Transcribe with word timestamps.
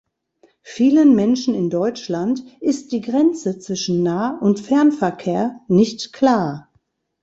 Vielen 0.63 1.13
Menschen 1.13 1.53
in 1.53 1.69
Deutschland 1.69 2.43
ist 2.59 2.91
die 2.91 3.01
Grenze 3.01 3.59
zwischen 3.59 4.01
Nah- 4.01 4.35
und 4.41 4.59
Fernverkehr 4.59 5.59
nicht 5.67 6.11
klar. 6.11 6.71